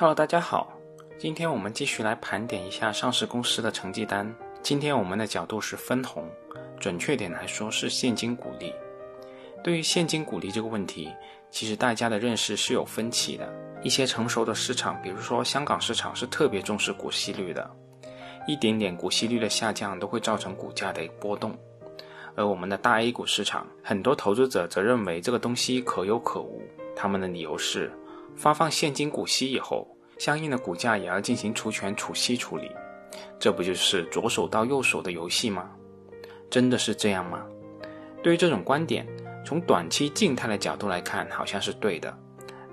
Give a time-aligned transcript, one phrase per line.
[0.00, 0.72] Hello，大家好，
[1.18, 4.32] 今天我们继续来盘点一下上市公司的成绩单。
[4.62, 6.24] 今天我们的角度是分红，
[6.78, 8.72] 准确点来说是现金股利。
[9.64, 11.12] 对于现金股利这个问题，
[11.50, 13.52] 其实大家的认识是有分歧的。
[13.82, 17.68] 一些成熟的市场，比如说香港市场，是特别重视股息率的，
[18.46, 21.58] 一点点股息率的下降都会造成股价的波动。
[22.36, 26.62] 而我们的大 A 股市场，很多投资者则认为这个东西可有可无，
[26.94, 27.90] 他们的理由是。
[28.36, 29.86] 发放现金股息以后，
[30.18, 32.70] 相应的股价也要进行除权除息处理，
[33.38, 35.70] 这不就是左手到右手的游戏吗？
[36.50, 37.44] 真的是这样吗？
[38.22, 39.06] 对于这种观点，
[39.44, 42.16] 从短期静态的角度来看，好像是对的，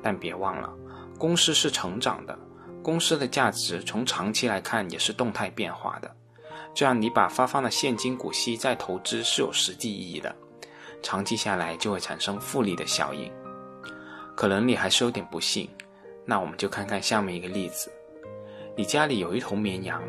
[0.01, 0.73] 但别忘了，
[1.17, 2.37] 公司是成长的，
[2.81, 6.15] 公司的价值从长期来看也是动态变化的。
[6.73, 10.35] 这样你把发放的现金股息再投资是有实际意义的，
[11.01, 13.31] 长期下来就会产生复利的效应。
[14.35, 15.69] 可能你还是有点不信，
[16.25, 17.89] 那我们就看看下面一个例子：
[18.75, 20.03] 你家里有一头绵羊，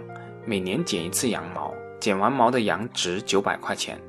[0.44, 4.00] 每年剪一次羊毛，剪完毛的羊值九百块钱，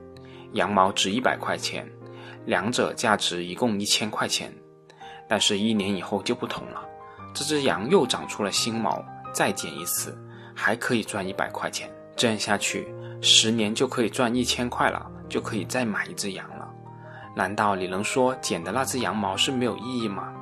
[0.54, 1.88] 羊毛值一百块钱，
[2.46, 4.52] 两者价值一共一千块钱。
[5.30, 6.84] 但是，一年以后就不同了，
[7.34, 10.18] 这只羊又长出了新毛，再剪一次，
[10.56, 11.92] 还可以赚一百块钱。
[12.16, 12.88] 这样下去，
[13.22, 16.57] 十年就可以赚一千块了，就可以再买一只羊。
[17.38, 20.34] 难道你能说剪的那只羊毛是没有意义吗？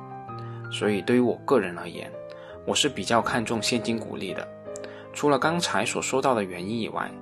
[0.72, 2.10] 所以对于我个人而言，
[2.64, 4.48] 我是比较看重现金股利的。
[5.12, 7.12] 除了刚才所说到的原因以外，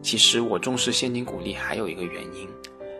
[0.00, 2.48] 其实我重视现金股利还有一个原因，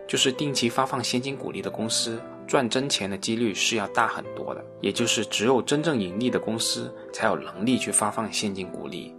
[0.08, 4.64] 就是定期发放现金股利的公司赚真钱的几率是要大很多的。
[4.80, 9.14] 也就是只有真正盈利的公司才有能力去发放现金股利。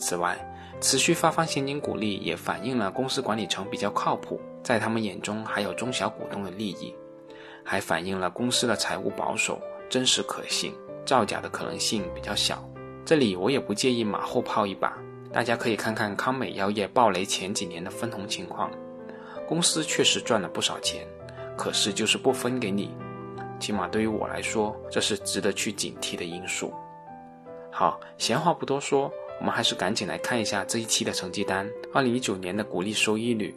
[0.00, 0.36] 此外，
[0.80, 6.94] 持续发放现金股利也反映了公司管理层比较靠谱，在他们眼中还有中小股东的利益，
[7.62, 10.72] 还反映了公司的财务保守、真实可信，
[11.04, 12.66] 造假的可能性比较小。
[13.04, 14.96] 这里我也不介意马后炮一把，
[15.30, 18.70] 大家可以看看康美药业暴雷前几年的分红情况，
[19.46, 21.06] 公司确实赚了不少钱，
[21.58, 22.94] 可是就是不分给你，
[23.58, 26.72] 起码对于我来说，这是值得去警惕的因素。
[27.70, 29.12] 好，闲话不多说。
[29.40, 31.68] 我们还是赶紧来看一下这一期的成绩单。
[31.92, 33.54] 二零一九年的股利收益率，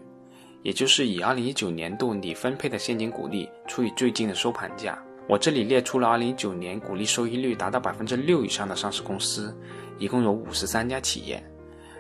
[0.62, 4.98] 也就是以二零一九年度你分配的现金股利除以最近的收盘价。
[5.28, 9.56] 我这里列出了二零一九年股利收益率达到百分之六以上的上市公司，
[9.98, 11.44] 一共有五十三家企业。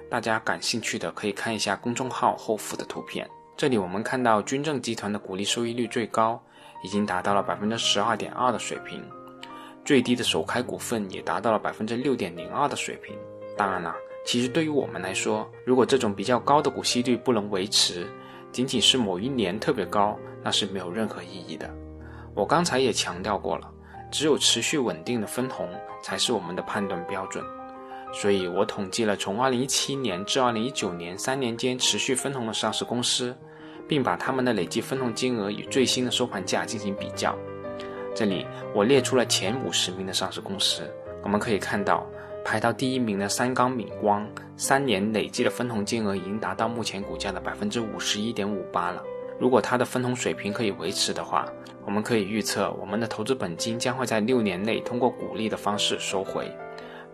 [0.10, 3.30] 大家感兴趣的可以看一下公众号后附的图片。
[3.58, 6.42] 这里我们看到军政集团的股利收益率最高，
[6.84, 9.04] 已经达到了百分之十二点二的水平，
[9.84, 13.14] 最低的首开股份也达到了百分之六点零二的水平。
[13.56, 18.08] 当然了，其实对于我们来说，如果这种比较高的股息率不能维持，
[18.52, 21.70] 仅仅是某一年特别高，那是没有任何意义的。
[22.36, 23.70] 我刚才也强调过了，
[24.12, 25.70] 只有持续稳定的分红
[26.02, 27.44] 才是我们的判断标准。
[28.12, 33.36] 所以我统计了从2017年至2019年三年间持续分红的上市公司，
[33.88, 37.38] 并把他们的累计分红金额与最新的收盘价进行比较。
[38.16, 40.82] 这里我列出了前五十名的上市公司，
[41.24, 42.04] 我们可以看到。
[42.44, 44.28] 排到第一名的三钢闽光，
[44.58, 49.02] 三年累计的分红金额已经达到目前股价的百分之五十一点五八了。
[49.40, 51.48] 如果它的分红水平可以维持的话，
[51.86, 56.52] 我们可以预测我们的投资本金将会在六年内通过股利的方式收回，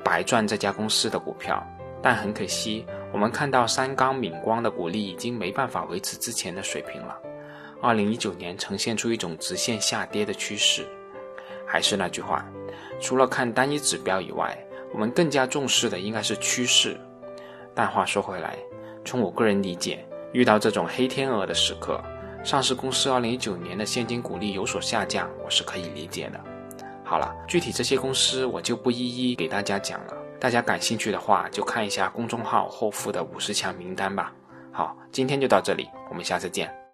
[0.03, 1.65] 白赚这家公司的股票。
[2.01, 7.17] 但很可惜，我们看到三钢闽光的股利已经没办法维持之前的水平了。
[7.81, 10.85] 二零一九年呈现出一种直线下跌的趋势。
[11.65, 12.45] 还是那句话，
[12.99, 14.57] 除了看单一指标以外，
[14.93, 16.99] 我们更加重视的应该是趋势，
[17.73, 18.57] 但话说回来，
[19.05, 22.03] 从我个人理解，遇到这种黑天鹅的时刻，
[22.43, 26.39] 上市公司2019年的现金股利有所下降，我是可以理解的。
[27.03, 34.33] 好了，具体这些公司我就不一一给大家讲了，大家感兴趣的话就看一下公众号后附的五十强名单吧。
[34.71, 36.79] 好，今天就到这里，我们下次见。